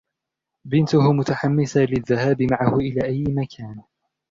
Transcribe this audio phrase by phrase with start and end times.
[0.65, 3.81] بنته متحمسة للذهاب معه إلى أي مكان.